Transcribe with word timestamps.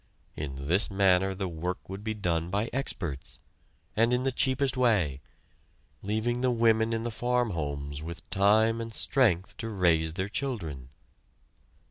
In 0.35 0.65
this 0.65 0.89
manner 0.89 1.35
the 1.35 1.47
work 1.47 1.87
would 1.87 2.03
be 2.03 2.15
done 2.15 2.49
by 2.49 2.71
experts, 2.73 3.37
and 3.95 4.11
in 4.11 4.23
the 4.23 4.31
cheapest 4.31 4.75
way, 4.75 5.21
leaving 6.01 6.41
the 6.41 6.49
women 6.49 6.91
in 6.91 7.03
the 7.03 7.11
farm 7.11 7.51
homes 7.51 8.01
with 8.01 8.27
time 8.31 8.81
and 8.81 8.91
strength 8.91 9.55
to 9.57 9.69
raise 9.69 10.13
their 10.15 10.27
children. 10.27 10.89